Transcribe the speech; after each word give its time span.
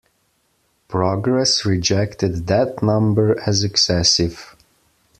Progress 0.87 1.63
rejected 1.63 2.47
that 2.47 2.81
number 2.81 3.39
as 3.47 3.63
excessive. 3.63 4.55